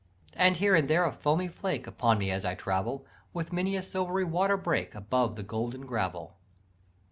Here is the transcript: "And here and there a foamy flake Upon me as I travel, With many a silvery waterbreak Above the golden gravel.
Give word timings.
"And 0.33 0.57
here 0.57 0.73
and 0.73 0.87
there 0.89 1.05
a 1.05 1.11
foamy 1.11 1.47
flake 1.47 1.85
Upon 1.85 2.17
me 2.17 2.31
as 2.31 2.43
I 2.43 2.55
travel, 2.55 3.05
With 3.33 3.53
many 3.53 3.75
a 3.75 3.83
silvery 3.83 4.23
waterbreak 4.25 4.95
Above 4.95 5.35
the 5.35 5.43
golden 5.43 5.81
gravel. 5.85 6.37